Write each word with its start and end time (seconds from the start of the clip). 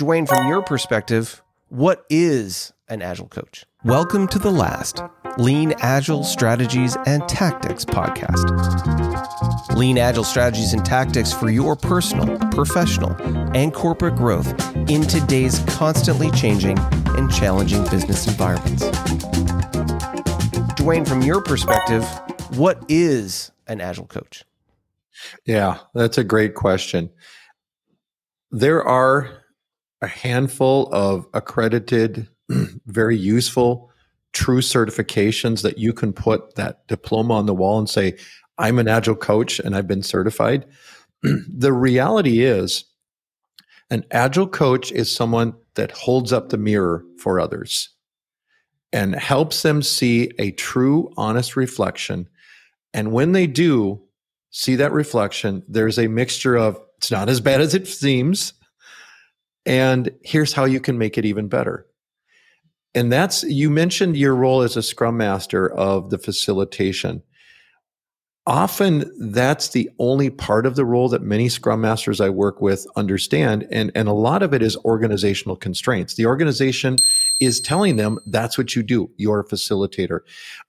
Dwayne, 0.00 0.26
from 0.26 0.48
your 0.48 0.62
perspective, 0.62 1.42
what 1.68 2.06
is 2.08 2.72
an 2.88 3.02
Agile 3.02 3.28
coach? 3.28 3.66
Welcome 3.84 4.28
to 4.28 4.38
the 4.38 4.50
last 4.50 5.02
Lean 5.36 5.74
Agile 5.80 6.24
Strategies 6.24 6.96
and 7.04 7.28
Tactics 7.28 7.84
podcast. 7.84 8.38
Lean 9.76 9.98
Agile 9.98 10.24
Strategies 10.24 10.72
and 10.72 10.82
Tactics 10.86 11.34
for 11.34 11.50
your 11.50 11.76
personal, 11.76 12.38
professional, 12.48 13.14
and 13.54 13.74
corporate 13.74 14.16
growth 14.16 14.48
in 14.88 15.02
today's 15.02 15.58
constantly 15.66 16.30
changing 16.30 16.78
and 16.78 17.30
challenging 17.30 17.84
business 17.90 18.26
environments. 18.26 18.84
Dwayne, 20.76 21.06
from 21.06 21.20
your 21.20 21.42
perspective, 21.42 22.08
what 22.56 22.82
is 22.88 23.52
an 23.66 23.82
Agile 23.82 24.06
coach? 24.06 24.44
Yeah, 25.44 25.80
that's 25.92 26.16
a 26.16 26.24
great 26.24 26.54
question. 26.54 27.10
There 28.50 28.82
are 28.82 29.39
a 30.02 30.06
handful 30.06 30.88
of 30.92 31.26
accredited, 31.34 32.28
very 32.86 33.16
useful, 33.16 33.90
true 34.32 34.60
certifications 34.60 35.62
that 35.62 35.78
you 35.78 35.92
can 35.92 36.12
put 36.12 36.54
that 36.54 36.86
diploma 36.86 37.34
on 37.34 37.46
the 37.46 37.54
wall 37.54 37.78
and 37.78 37.88
say, 37.88 38.16
I'm 38.58 38.78
an 38.78 38.88
agile 38.88 39.16
coach 39.16 39.58
and 39.58 39.74
I've 39.76 39.88
been 39.88 40.02
certified. 40.02 40.66
the 41.22 41.72
reality 41.72 42.44
is, 42.44 42.84
an 43.90 44.04
agile 44.12 44.46
coach 44.46 44.92
is 44.92 45.14
someone 45.14 45.54
that 45.74 45.90
holds 45.90 46.32
up 46.32 46.48
the 46.48 46.58
mirror 46.58 47.04
for 47.18 47.40
others 47.40 47.90
and 48.92 49.14
helps 49.14 49.62
them 49.62 49.82
see 49.82 50.30
a 50.38 50.52
true, 50.52 51.12
honest 51.16 51.56
reflection. 51.56 52.28
And 52.94 53.12
when 53.12 53.32
they 53.32 53.46
do 53.46 54.00
see 54.50 54.76
that 54.76 54.92
reflection, 54.92 55.62
there's 55.68 55.98
a 55.98 56.08
mixture 56.08 56.56
of 56.56 56.80
it's 56.98 57.10
not 57.10 57.28
as 57.28 57.40
bad 57.40 57.60
as 57.60 57.74
it 57.74 57.88
seems 57.88 58.52
and 59.66 60.10
here's 60.22 60.52
how 60.52 60.64
you 60.64 60.80
can 60.80 60.98
make 60.98 61.18
it 61.18 61.24
even 61.24 61.48
better. 61.48 61.86
And 62.94 63.12
that's, 63.12 63.44
you 63.44 63.70
mentioned 63.70 64.16
your 64.16 64.34
role 64.34 64.62
as 64.62 64.76
a 64.76 64.82
scrum 64.82 65.16
master 65.16 65.70
of 65.72 66.10
the 66.10 66.18
facilitation. 66.18 67.22
Often 68.46 69.04
that's 69.30 69.68
the 69.68 69.88
only 70.00 70.28
part 70.28 70.66
of 70.66 70.74
the 70.74 70.84
role 70.84 71.08
that 71.10 71.22
many 71.22 71.48
scrum 71.48 71.82
masters 71.82 72.20
I 72.20 72.30
work 72.30 72.60
with 72.60 72.84
understand. 72.96 73.68
And, 73.70 73.92
and 73.94 74.08
a 74.08 74.12
lot 74.12 74.42
of 74.42 74.52
it 74.52 74.62
is 74.62 74.76
organizational 74.78 75.54
constraints. 75.54 76.14
The 76.14 76.26
organization 76.26 76.96
is 77.38 77.60
telling 77.60 77.94
them 77.96 78.18
that's 78.26 78.58
what 78.58 78.74
you 78.74 78.82
do. 78.82 79.08
You're 79.18 79.40
a 79.40 79.46
facilitator. 79.46 80.20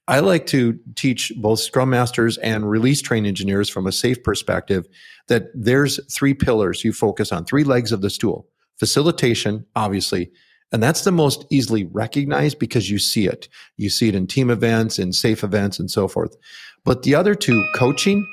I 0.07 0.19
like 0.19 0.45
to 0.47 0.77
teach 0.95 1.31
both 1.38 1.61
scrum 1.61 1.89
masters 1.89 2.38
and 2.39 2.69
release 2.69 3.01
train 3.01 3.25
engineers 3.25 3.69
from 3.69 3.88
a 3.88 3.91
SAFe 3.91 4.23
perspective 4.23 4.85
that 5.27 5.45
there's 5.55 5.99
three 6.13 6.35
pillars 6.35 6.83
you 6.83 6.94
focus 6.94 7.31
on, 7.31 7.45
three 7.45 7.63
legs 7.63 7.91
of 7.91 8.01
the 8.01 8.09
stool 8.11 8.50
facilitation, 8.81 9.63
obviously. 9.75 10.31
And 10.71 10.81
that's 10.81 11.03
the 11.03 11.11
most 11.11 11.45
easily 11.51 11.83
recognized 11.83 12.57
because 12.57 12.89
you 12.89 12.97
see 12.97 13.27
it. 13.27 13.47
You 13.77 13.91
see 13.91 14.09
it 14.09 14.15
in 14.15 14.25
team 14.25 14.49
events, 14.49 14.97
in 14.97 15.09
SAFe 15.09 15.43
events, 15.43 15.77
and 15.77 15.91
so 15.91 16.07
forth. 16.07 16.35
But 16.83 17.03
the 17.03 17.13
other 17.13 17.35
two, 17.35 17.63
coaching 17.75 18.25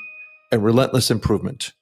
and 0.51 0.65
relentless 0.65 1.11
improvement. 1.11 1.75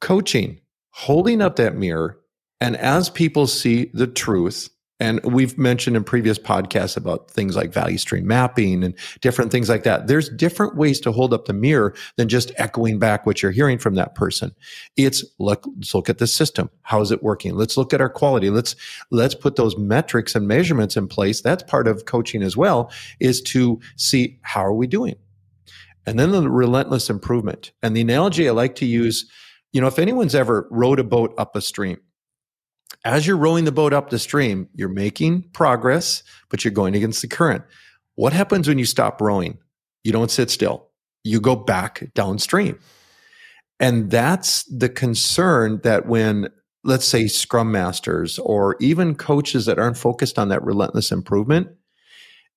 Coaching, 0.00 0.62
holding 0.88 1.42
up 1.42 1.56
that 1.56 1.76
mirror, 1.76 2.18
and 2.62 2.74
as 2.78 3.10
people 3.10 3.46
see 3.46 3.90
the 3.92 4.06
truth, 4.06 4.70
and 5.00 5.20
we've 5.24 5.56
mentioned 5.56 5.96
in 5.96 6.02
previous 6.02 6.38
podcasts 6.38 6.96
about 6.96 7.30
things 7.30 7.54
like 7.54 7.72
value 7.72 7.98
stream 7.98 8.26
mapping 8.26 8.82
and 8.82 8.94
different 9.20 9.52
things 9.52 9.68
like 9.68 9.84
that. 9.84 10.08
There's 10.08 10.28
different 10.28 10.76
ways 10.76 10.98
to 11.00 11.12
hold 11.12 11.32
up 11.32 11.44
the 11.44 11.52
mirror 11.52 11.94
than 12.16 12.28
just 12.28 12.50
echoing 12.56 12.98
back 12.98 13.24
what 13.24 13.42
you're 13.42 13.52
hearing 13.52 13.78
from 13.78 13.94
that 13.94 14.14
person. 14.14 14.54
It's 14.96 15.24
look, 15.38 15.66
let's 15.76 15.94
look 15.94 16.08
at 16.08 16.18
the 16.18 16.26
system. 16.26 16.68
How 16.82 17.00
is 17.00 17.12
it 17.12 17.22
working? 17.22 17.54
Let's 17.54 17.76
look 17.76 17.94
at 17.94 18.00
our 18.00 18.08
quality. 18.08 18.50
Let's, 18.50 18.74
let's 19.10 19.34
put 19.34 19.56
those 19.56 19.76
metrics 19.78 20.34
and 20.34 20.48
measurements 20.48 20.96
in 20.96 21.06
place. 21.06 21.40
That's 21.40 21.62
part 21.62 21.86
of 21.86 22.04
coaching 22.04 22.42
as 22.42 22.56
well 22.56 22.90
is 23.20 23.40
to 23.42 23.80
see 23.96 24.38
how 24.42 24.64
are 24.64 24.74
we 24.74 24.88
doing? 24.88 25.14
And 26.06 26.18
then 26.18 26.32
the 26.32 26.50
relentless 26.50 27.10
improvement. 27.10 27.70
And 27.82 27.96
the 27.96 28.00
analogy 28.00 28.48
I 28.48 28.52
like 28.52 28.74
to 28.76 28.86
use, 28.86 29.30
you 29.72 29.80
know, 29.80 29.86
if 29.86 29.98
anyone's 29.98 30.34
ever 30.34 30.66
rowed 30.70 30.98
a 30.98 31.04
boat 31.04 31.34
up 31.38 31.54
a 31.54 31.60
stream, 31.60 31.98
as 33.08 33.26
you're 33.26 33.38
rowing 33.38 33.64
the 33.64 33.72
boat 33.72 33.94
up 33.94 34.10
the 34.10 34.18
stream, 34.18 34.68
you're 34.74 34.90
making 34.90 35.42
progress, 35.54 36.22
but 36.50 36.62
you're 36.62 36.72
going 36.72 36.94
against 36.94 37.22
the 37.22 37.28
current. 37.28 37.64
What 38.16 38.34
happens 38.34 38.68
when 38.68 38.78
you 38.78 38.84
stop 38.84 39.20
rowing? 39.20 39.56
You 40.04 40.12
don't 40.12 40.30
sit 40.30 40.50
still. 40.50 40.88
You 41.24 41.40
go 41.40 41.56
back 41.56 42.10
downstream. 42.14 42.78
And 43.80 44.10
that's 44.10 44.64
the 44.64 44.90
concern 44.90 45.80
that 45.84 46.06
when, 46.06 46.48
let's 46.84 47.06
say, 47.06 47.28
scrum 47.28 47.72
masters 47.72 48.38
or 48.40 48.76
even 48.78 49.14
coaches 49.14 49.64
that 49.66 49.78
aren't 49.78 49.96
focused 49.96 50.38
on 50.38 50.48
that 50.48 50.64
relentless 50.64 51.10
improvement, 51.10 51.68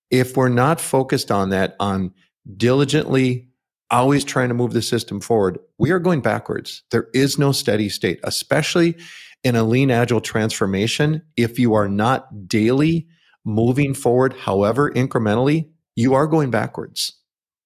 if 0.10 0.36
we're 0.36 0.50
not 0.50 0.82
focused 0.82 1.32
on 1.32 1.52
that, 1.52 1.78
on 1.80 2.14
diligently 2.58 3.51
always 3.92 4.24
trying 4.24 4.48
to 4.48 4.56
move 4.56 4.74
the 4.74 4.82
system 4.82 5.20
forward, 5.20 5.60
we 5.78 5.92
are 5.92 6.00
going 6.00 6.22
backwards. 6.22 6.84
There 6.92 7.10
is 7.14 7.38
no 7.38 7.52
steady 7.52 7.90
state, 7.90 8.20
especially 8.24 8.98
in 9.44 9.56
a 9.56 9.64
lean 9.64 9.92
agile 9.92 10.22
transformation, 10.22 11.22
if 11.36 11.58
you 11.60 11.74
are 11.74 11.90
not 11.90 12.48
daily 12.48 13.08
moving 13.44 13.94
forward, 13.94 14.34
however 14.34 14.92
incrementally, 14.92 15.70
you 15.96 16.14
are 16.14 16.28
going 16.28 16.52
backwards. 16.52 17.14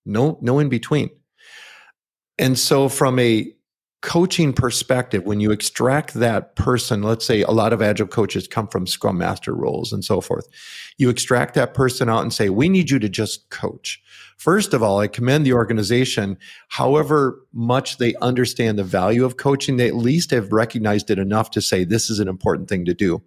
No, 0.05 0.37
no 0.41 0.59
in 0.59 0.69
between. 0.69 1.09
And 2.37 2.57
so 2.57 2.89
from 2.89 3.19
a 3.19 3.51
coaching 4.01 4.53
perspective, 4.53 5.25
when 5.25 5.39
you 5.39 5.51
extract 5.51 6.13
that 6.13 6.55
person, 6.55 7.01
let's 7.01 7.25
say 7.25 7.41
a 7.41 7.51
lot 7.51 7.73
of 7.73 7.81
agile 7.81 8.07
coaches 8.07 8.47
come 8.47 8.67
from 8.67 8.87
scrum 8.87 9.17
master 9.17 9.53
roles 9.53 9.91
and 9.91 10.05
so 10.05 10.21
forth, 10.21 10.47
you 10.97 11.09
extract 11.09 11.55
that 11.55 11.73
person 11.73 12.07
out 12.07 12.21
and 12.21 12.33
say, 12.33 12.49
we 12.49 12.69
need 12.69 12.89
you 12.89 12.99
to 12.99 13.09
just 13.09 13.49
coach. 13.49 14.01
First 14.37 14.73
of 14.73 14.83
all, 14.83 14.99
I 14.99 15.07
commend 15.07 15.45
the 15.45 15.53
organization. 15.53 16.37
However 16.69 17.41
much 17.53 17.97
they 17.97 18.15
understand 18.15 18.77
the 18.77 18.83
value 18.83 19.25
of 19.25 19.37
coaching, 19.37 19.77
they 19.77 19.87
at 19.87 19.95
least 19.95 20.31
have 20.31 20.51
recognized 20.51 21.09
it 21.09 21.19
enough 21.19 21.51
to 21.51 21.61
say 21.61 21.83
this 21.83 22.09
is 22.09 22.19
an 22.19 22.27
important 22.27 22.69
thing 22.69 22.85
to 22.85 22.93
do. 22.93 23.23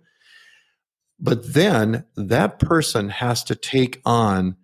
But 1.18 1.54
then 1.54 2.04
that 2.16 2.58
person 2.58 3.08
has 3.08 3.42
to 3.44 3.56
take 3.56 4.00
on 4.04 4.56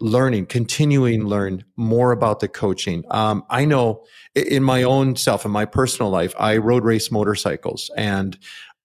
learning, 0.00 0.46
continuing 0.46 1.24
learn 1.24 1.64
more 1.76 2.12
about 2.12 2.40
the 2.40 2.48
coaching. 2.48 3.04
Um, 3.10 3.44
I 3.48 3.64
know 3.64 4.04
in 4.34 4.62
my 4.62 4.82
own 4.82 5.16
self, 5.16 5.44
in 5.44 5.50
my 5.50 5.64
personal 5.64 6.10
life, 6.10 6.34
I 6.38 6.58
road 6.58 6.84
race 6.84 7.10
motorcycles 7.10 7.90
and 7.96 8.38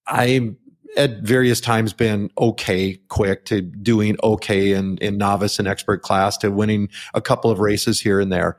I 0.08 0.56
at 0.98 1.22
various 1.22 1.62
times 1.62 1.94
been 1.94 2.30
okay 2.38 3.00
quick 3.10 3.46
to 3.46 3.62
doing 3.62 4.18
okay 4.24 4.74
in, 4.74 4.98
in 4.98 5.18
novice 5.18 5.60
and 5.60 5.68
expert 5.68 6.02
class 6.02 6.38
to 6.38 6.52
winning 6.52 6.90
a 7.14 7.22
couple 7.22 7.52
of 7.52 7.60
races 7.60 8.02
here 8.02 8.20
and 8.20 8.32
there. 8.32 8.58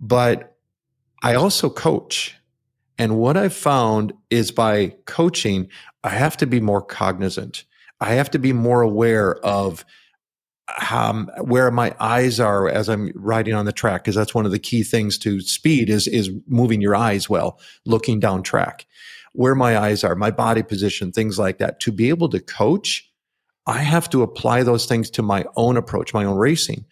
But 0.00 0.56
I 1.22 1.34
also 1.34 1.70
coach. 1.70 2.36
And 2.98 3.16
what 3.16 3.36
I've 3.36 3.54
found 3.54 4.12
is 4.30 4.50
by 4.50 4.94
coaching, 5.06 5.68
I 6.02 6.10
have 6.10 6.36
to 6.38 6.46
be 6.46 6.60
more 6.60 6.82
cognizant. 6.82 7.64
I 8.00 8.12
have 8.14 8.30
to 8.32 8.38
be 8.38 8.52
more 8.52 8.82
aware 8.82 9.36
of 9.44 9.84
um, 10.90 11.30
where 11.40 11.70
my 11.70 11.94
eyes 12.00 12.40
are 12.40 12.68
as 12.68 12.88
I'm 12.88 13.10
riding 13.14 13.54
on 13.54 13.66
the 13.66 13.72
track, 13.72 14.04
because 14.04 14.14
that's 14.14 14.34
one 14.34 14.46
of 14.46 14.52
the 14.52 14.58
key 14.58 14.82
things 14.82 15.18
to 15.18 15.40
speed 15.40 15.90
is 15.90 16.06
is 16.06 16.30
moving 16.46 16.80
your 16.80 16.96
eyes 16.96 17.28
well, 17.28 17.58
looking 17.84 18.20
down 18.20 18.42
track 18.42 18.86
where 19.34 19.54
my 19.54 19.76
eyes 19.76 20.04
are, 20.04 20.14
my 20.14 20.30
body 20.30 20.62
position, 20.62 21.12
things 21.12 21.38
like 21.38 21.58
that. 21.58 21.80
To 21.80 21.92
be 21.92 22.08
able 22.08 22.28
to 22.30 22.40
coach, 22.40 23.10
I 23.66 23.78
have 23.78 24.08
to 24.10 24.22
apply 24.22 24.62
those 24.62 24.86
things 24.86 25.10
to 25.10 25.22
my 25.22 25.44
own 25.56 25.76
approach, 25.76 26.14
my 26.14 26.24
own 26.24 26.38
racing. 26.38 26.84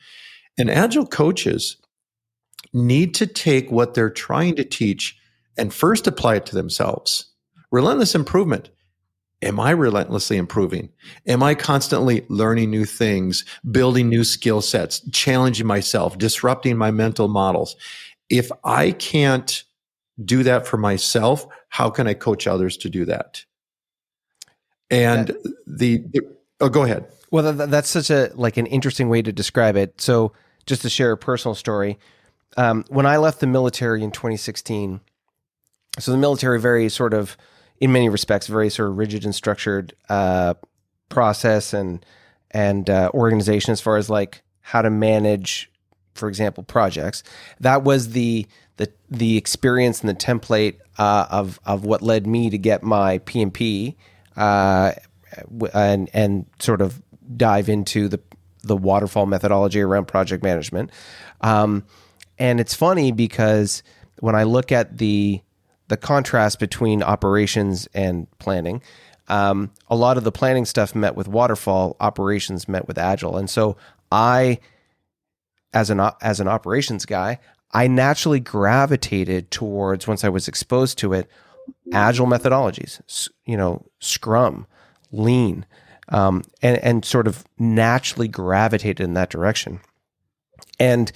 And 0.59 0.71
agile 0.71 1.07
coaches 1.07 1.77
need 2.73 3.15
to 3.15 3.27
take 3.27 3.71
what 3.71 3.95
they're 3.95 4.11
trying 4.11 4.57
to 4.57 4.65
teach 4.65 5.17
and 5.57 5.73
first 5.73 6.07
apply 6.07 6.37
it 6.37 6.47
to 6.47 6.55
themselves. 6.55 7.27
Relentless 7.71 8.15
improvement. 8.15 8.71
Am 9.41 9.59
I 9.59 9.71
relentlessly 9.71 10.37
improving? 10.37 10.89
Am 11.27 11.43
I 11.43 11.55
constantly 11.55 12.25
learning 12.29 12.71
new 12.71 12.85
things, 12.85 13.45
building 13.71 14.09
new 14.09 14.25
skill 14.25 14.63
sets, 14.63 15.01
challenging 15.11 15.67
myself, 15.67 16.19
disrupting 16.19 16.77
my 16.77 16.91
mental 16.91 17.29
models? 17.29 17.77
If 18.29 18.51
I 18.65 18.93
can't 18.93 19.65
do 20.23 20.43
that 20.43 20.67
for 20.67 20.77
myself, 20.77 21.47
how 21.69 21.91
can 21.91 22.07
I 22.07 22.15
coach 22.15 22.47
others 22.47 22.77
to 22.79 22.91
do 22.91 23.05
that? 23.07 23.45
And 24.91 25.29
that, 25.29 25.55
the, 25.67 25.99
the, 25.99 26.21
oh, 26.61 26.69
go 26.69 26.83
ahead. 26.83 27.07
Well, 27.31 27.53
that, 27.53 27.71
that's 27.71 27.89
such 27.89 28.11
a 28.11 28.31
like 28.35 28.59
an 28.59 28.67
interesting 28.67 29.09
way 29.09 29.23
to 29.23 29.33
describe 29.33 29.77
it. 29.77 30.01
So, 30.01 30.33
just 30.67 30.83
to 30.83 30.91
share 30.91 31.13
a 31.13 31.17
personal 31.17 31.55
story, 31.55 31.99
um, 32.57 32.85
when 32.89 33.07
I 33.07 33.17
left 33.17 33.41
the 33.41 33.47
military 33.47 34.03
in 34.03 34.11
2016, 34.11 35.01
so 35.99 36.13
the 36.13 36.19
military 36.19 36.61
very 36.61 36.89
sort 36.89 37.15
of, 37.15 37.37
in 37.81 37.91
many 37.91 38.09
respects, 38.09 38.47
very 38.47 38.71
sort 38.71 38.91
of 38.91 38.99
rigid 38.99 39.25
and 39.25 39.35
structured 39.35 39.95
uh, 40.09 40.55
process 41.09 41.73
and 41.73 42.05
and 42.51 42.91
uh, 42.91 43.11
organization 43.15 43.73
as 43.73 43.81
far 43.81 43.97
as 43.97 44.11
like 44.11 44.43
how 44.61 44.83
to 44.83 44.91
manage 44.91 45.72
for 46.15 46.29
example, 46.29 46.63
projects. 46.63 47.23
That 47.61 47.83
was 47.83 48.11
the 48.11 48.47
the 48.77 48.91
the 49.11 49.37
experience 49.37 50.01
and 50.01 50.11
the 50.11 50.15
template 50.15 50.79
uh, 50.99 51.27
of 51.31 51.61
of 51.65 51.85
what 51.85 52.03
led 52.03 52.27
me 52.27 52.51
to 52.51 52.59
get 52.59 52.83
my 52.83 53.19
PMP 53.21 53.97
uh, 54.37 54.93
and 55.75 56.11
and 56.13 56.47
sort 56.59 56.81
of 56.81 57.03
dive 57.37 57.69
into 57.69 58.09
the 58.09 58.21
the 58.63 58.77
waterfall 58.77 59.27
methodology 59.27 59.81
around 59.81 60.07
project 60.07 60.43
management. 60.43 60.91
Um, 61.41 61.85
and 62.39 62.61
it's 62.61 62.75
funny 62.75 63.13
because 63.13 63.83
when 64.21 64.35
I 64.35 64.45
look 64.45 64.73
at 64.73 64.99
the 64.99 65.41
the 65.89 65.97
contrast 65.97 66.59
between 66.59 67.03
operations 67.03 67.89
and 67.93 68.27
planning, 68.39 68.83
um, 69.29 69.71
a 69.89 69.97
lot 69.97 70.17
of 70.17 70.25
the 70.25 70.33
planning 70.33 70.65
stuff 70.65 70.95
met 70.95 71.17
with 71.17 71.29
waterfall, 71.29 71.97
operations 72.01 72.69
met 72.69 72.89
with 72.89 72.99
agile, 72.99 73.37
and 73.37 73.51
so 73.51 73.77
I, 74.11 74.59
as 75.73 75.91
an 75.91 76.01
as 76.21 76.41
an 76.41 76.49
operations 76.49 77.07
guy, 77.07 77.39
I 77.73 77.87
naturally 77.87 78.41
gravitated 78.41 79.51
towards 79.51 80.07
once 80.07 80.25
I 80.25 80.29
was 80.29 80.49
exposed 80.49 80.99
to 80.99 81.13
it, 81.13 81.29
agile 81.93 82.27
methodologies, 82.27 83.29
you 83.47 83.57
know, 83.57 83.87
Scrum, 83.99 84.67
Lean, 85.11 85.65
um, 86.09 86.43
and 86.61 86.79
and 86.79 87.05
sort 87.05 87.27
of 87.27 87.45
naturally 87.59 88.29
gravitated 88.29 89.01
in 89.01 89.15
that 89.15 89.31
direction, 89.31 89.81
and 90.79 91.11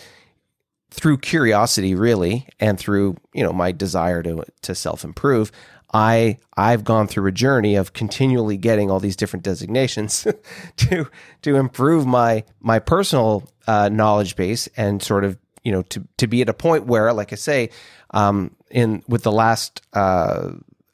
through 0.91 1.19
curiosity, 1.19 1.95
really, 1.95 2.49
and 2.59 2.79
through 2.79 3.17
you 3.35 3.43
know 3.43 3.53
my 3.53 3.73
desire 3.73 4.23
to 4.23 4.45
to 4.63 4.75
self 4.75 5.05
improve, 5.05 5.53
I 5.93 6.39
I've 6.57 6.85
gone 6.85 7.07
through 7.07 7.27
a 7.29 7.33
journey 7.33 7.77
of 7.77 7.93
continually 7.93 8.57
getting 8.57 8.91
all 8.91 9.01
these 9.01 9.17
different 9.17 9.45
designations 9.45 10.27
to 10.77 11.09
to 11.43 11.57
improve 11.57 12.07
my 12.07 12.45
my 12.61 12.79
personal 12.79 13.49
uh, 13.67 13.89
knowledge 13.89 14.37
base 14.37 14.69
and 14.77 15.03
sort 15.03 15.25
of 15.25 15.39
you 15.63 15.73
know 15.73 15.83
to 15.83 16.07
to 16.19 16.27
be 16.27 16.43
at 16.43 16.49
a 16.49 16.55
point 16.55 16.87
where, 16.87 17.13
like 17.13 17.33
I 17.33 17.37
say, 17.37 17.71
um, 18.11 18.55
in 18.71 19.03
with 19.09 19.23
the 19.23 19.33
last 19.33 19.83
uh, 19.93 20.53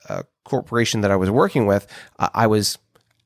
uh, 0.08 0.22
corporation 0.44 1.00
that 1.00 1.10
I 1.10 1.16
was 1.16 1.30
working 1.30 1.66
with, 1.66 1.86
I 2.18 2.46
was 2.46 2.78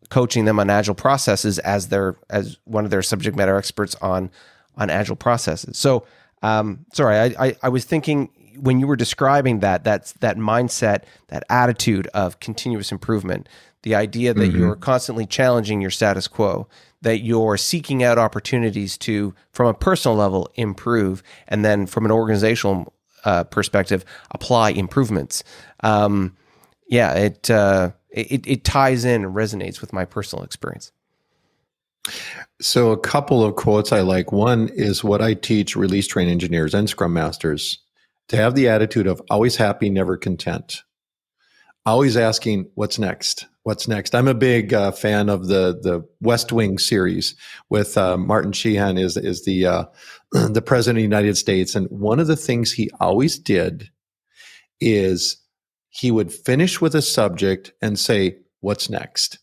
coaching 0.08 0.44
them 0.44 0.60
on 0.60 0.70
agile 0.70 0.94
processes 0.94 1.58
as 1.58 1.88
their 1.88 2.16
as 2.30 2.58
one 2.64 2.84
of 2.84 2.90
their 2.90 3.02
subject 3.02 3.36
matter 3.36 3.56
experts 3.56 3.94
on 3.96 4.30
on 4.76 4.90
agile 4.90 5.16
processes. 5.16 5.78
So 5.78 6.06
um, 6.42 6.84
sorry, 6.92 7.16
I, 7.16 7.46
I, 7.46 7.56
I 7.64 7.68
was 7.70 7.84
thinking 7.84 8.28
when 8.58 8.80
you 8.80 8.86
were 8.86 8.96
describing 8.96 9.60
that 9.60 9.84
that's 9.84 10.12
that 10.14 10.36
mindset, 10.36 11.04
that 11.28 11.44
attitude 11.50 12.06
of 12.08 12.40
continuous 12.40 12.92
improvement, 12.92 13.48
the 13.82 13.94
idea 13.94 14.34
that 14.34 14.40
mm-hmm. 14.40 14.58
you're 14.58 14.76
constantly 14.76 15.26
challenging 15.26 15.80
your 15.80 15.90
status 15.90 16.26
quo, 16.26 16.66
that 17.02 17.18
you're 17.18 17.56
seeking 17.56 18.02
out 18.02 18.18
opportunities 18.18 18.98
to, 18.98 19.34
from 19.52 19.68
a 19.68 19.74
personal 19.74 20.16
level, 20.16 20.50
improve, 20.56 21.22
and 21.46 21.64
then 21.64 21.86
from 21.86 22.04
an 22.04 22.10
organizational 22.10 22.92
uh, 23.24 23.44
perspective, 23.44 24.04
apply 24.32 24.70
improvements. 24.70 25.44
Um, 25.80 26.36
yeah, 26.88 27.14
it, 27.14 27.50
uh, 27.50 27.92
it 28.10 28.46
it 28.46 28.64
ties 28.64 29.04
in 29.04 29.24
and 29.24 29.34
resonates 29.34 29.80
with 29.80 29.92
my 29.92 30.04
personal 30.04 30.44
experience. 30.44 30.92
So, 32.60 32.90
a 32.90 32.98
couple 32.98 33.44
of 33.44 33.56
quotes 33.56 33.92
I 33.92 34.00
like. 34.00 34.32
One 34.32 34.68
is 34.68 35.04
what 35.04 35.20
I 35.20 35.34
teach 35.34 35.76
release 35.76 36.06
train 36.06 36.28
engineers 36.28 36.74
and 36.74 36.88
scrum 36.88 37.12
masters 37.12 37.78
to 38.28 38.36
have 38.36 38.54
the 38.54 38.68
attitude 38.68 39.06
of 39.06 39.22
always 39.30 39.56
happy, 39.56 39.90
never 39.90 40.16
content. 40.16 40.82
Always 41.84 42.16
asking, 42.16 42.70
what's 42.74 42.98
next? 42.98 43.46
What's 43.62 43.88
next? 43.88 44.14
I'm 44.14 44.28
a 44.28 44.34
big 44.34 44.72
uh, 44.72 44.92
fan 44.92 45.28
of 45.28 45.48
the 45.48 45.78
the 45.82 46.06
West 46.20 46.52
Wing 46.52 46.78
series 46.78 47.34
with 47.68 47.98
uh, 47.98 48.16
Martin 48.16 48.52
Sheen 48.52 48.98
is 48.98 49.16
is 49.16 49.44
the 49.44 49.66
uh, 49.66 49.84
the 50.32 50.62
president 50.62 50.98
of 50.98 51.00
the 51.00 51.16
United 51.16 51.36
States, 51.36 51.74
and 51.74 51.88
one 51.88 52.20
of 52.20 52.26
the 52.26 52.36
things 52.36 52.72
he 52.72 52.90
always 53.00 53.38
did 53.38 53.90
is 54.80 55.38
he 55.88 56.10
would 56.10 56.32
finish 56.32 56.80
with 56.80 56.94
a 56.94 57.02
subject 57.02 57.72
and 57.82 57.98
say, 57.98 58.38
"What's 58.60 58.88
next?" 58.88 59.38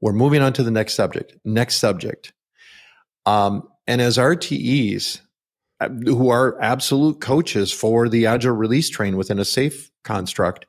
We're 0.00 0.12
moving 0.12 0.42
on 0.42 0.52
to 0.54 0.62
the 0.62 0.70
next 0.70 0.94
subject. 0.94 1.36
Next 1.44 1.76
subject. 1.76 2.32
Um, 3.26 3.68
and 3.86 4.00
as 4.00 4.16
RTEs, 4.16 5.20
who 5.88 6.28
are 6.28 6.60
absolute 6.60 7.20
coaches 7.20 7.72
for 7.72 8.08
the 8.08 8.26
agile 8.26 8.54
release 8.54 8.90
train 8.90 9.16
within 9.16 9.38
a 9.38 9.44
SAFe 9.44 9.90
construct, 10.04 10.66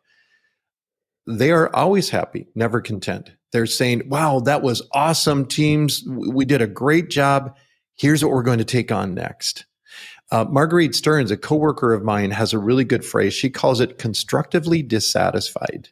they 1.28 1.52
are 1.52 1.74
always 1.76 2.10
happy, 2.10 2.48
never 2.56 2.82
content. 2.82 3.32
They're 3.52 3.66
saying, 3.66 4.04
wow, 4.08 4.40
that 4.42 4.62
was 4.62 4.82
awesome, 4.94 5.46
teams. 5.46 6.04
We 6.08 6.46
did 6.46 6.62
a 6.62 6.68
great 6.68 7.10
job. 7.10 7.58
Here's 7.96 8.24
what 8.24 8.34
we're 8.34 8.44
going 8.44 8.60
to 8.60 8.66
take 8.66 8.92
on 8.92 9.14
next. 9.14 9.66
Uh, 10.32 10.46
Marguerite 10.46 10.96
Stearns, 10.96 11.30
a 11.30 11.38
coworker 11.38 11.94
of 11.94 12.04
mine, 12.04 12.32
has 12.32 12.54
a 12.54 12.60
really 12.60 12.86
good 12.86 13.04
phrase. 13.04 13.34
She 13.34 13.50
calls 13.50 13.82
it 13.82 13.98
constructively 13.98 14.82
dissatisfied. 14.82 15.90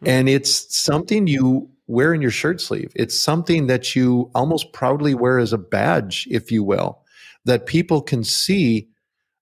Hmm. 0.00 0.08
And 0.08 0.28
it's 0.28 0.74
something 0.74 1.26
you 1.26 1.70
wear 1.86 2.14
in 2.14 2.22
your 2.22 2.30
shirt 2.30 2.60
sleeve. 2.60 2.90
It's 2.96 3.18
something 3.18 3.66
that 3.66 3.94
you 3.94 4.30
almost 4.34 4.72
proudly 4.72 5.14
wear 5.14 5.38
as 5.38 5.52
a 5.52 5.58
badge, 5.58 6.26
if 6.30 6.50
you 6.50 6.62
will, 6.62 7.02
that 7.44 7.66
people 7.66 8.02
can 8.02 8.24
see 8.24 8.88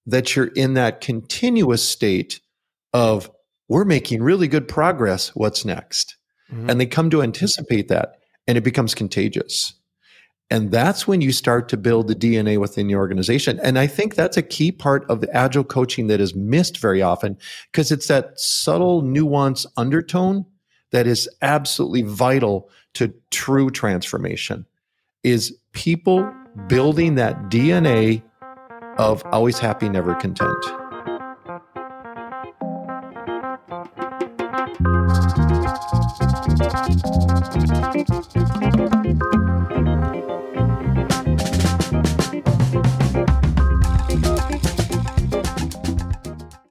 that 0.07 0.37
you're 0.37 0.47
in 0.47 0.75
that 0.75 1.01
continuous 1.01 1.87
state 1.87 2.41
of, 2.93 3.31
we're 3.69 3.85
making 3.85 4.23
really 4.23 4.47
good 4.47 4.69
progress. 4.69 5.35
What's 5.35 5.65
next? 5.65 6.17
Mm-hmm. 6.53 6.71
And 6.71 6.81
they 6.81 6.87
come 6.87 7.11
to 7.11 7.23
anticipate 7.23 7.89
that 7.89 8.17
and 8.47 8.57
it 8.57 8.63
becomes 8.63 8.95
contagious. 8.95 9.75
And 10.49 10.71
that's 10.71 11.09
when 11.09 11.21
you 11.21 11.33
start 11.33 11.69
to 11.71 11.77
build 11.77 12.07
the 12.07 12.15
DNA 12.15 12.59
within 12.59 12.87
the 12.87 12.95
organization. 12.95 13.59
And 13.65 13.79
I 13.79 13.89
think 13.89 14.15
that's 14.15 14.37
a 14.37 14.43
key 14.43 14.71
part 14.71 15.05
of 15.11 15.21
the 15.21 15.35
agile 15.37 15.65
coaching 15.65 16.07
that 16.07 16.21
is 16.21 16.37
missed 16.37 16.79
very 16.79 17.03
often 17.03 17.37
because 17.73 17.91
it's 17.91 18.07
that 18.07 18.39
subtle 18.39 19.03
nuance 19.03 19.67
undertone 19.77 20.47
that 20.93 21.09
is 21.09 21.29
absolutely 21.43 22.03
vital 22.03 22.71
to 22.95 23.13
true 23.31 23.71
transformation 23.71 24.65
is 25.25 25.59
people 25.73 26.33
building 26.69 27.15
that 27.17 27.37
DNA 27.45 28.23
of 28.99 29.23
always 29.27 29.59
happy, 29.59 29.89
never 29.89 30.15
content. 30.15 30.65